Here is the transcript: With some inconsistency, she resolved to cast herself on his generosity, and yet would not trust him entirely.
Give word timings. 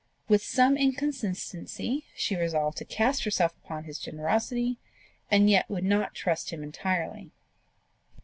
With 0.27 0.41
some 0.41 0.77
inconsistency, 0.77 2.05
she 2.15 2.35
resolved 2.35 2.79
to 2.79 2.85
cast 2.85 3.23
herself 3.23 3.53
on 3.69 3.83
his 3.83 3.99
generosity, 3.99 4.79
and 5.29 5.47
yet 5.47 5.69
would 5.69 5.83
not 5.85 6.15
trust 6.15 6.49
him 6.49 6.63
entirely. 6.63 7.29